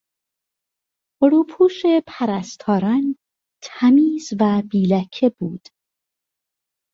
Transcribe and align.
روپوش 1.31 1.81
پرستاران 2.07 3.15
تمیز 3.63 4.33
و 4.39 4.63
بیلکه 4.71 5.29
بود. 5.39 5.67